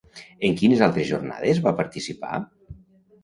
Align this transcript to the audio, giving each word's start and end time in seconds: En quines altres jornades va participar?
En 0.47 0.55
quines 0.61 0.81
altres 0.85 1.05
jornades 1.09 1.61
va 1.67 1.73
participar? 1.81 2.31